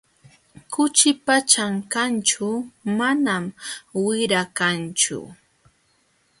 Kuchipa 0.73 1.35
ćhankanćhu 1.51 2.49
manam 2.97 3.45
wira 4.05 4.43
kanchu. 4.57 5.17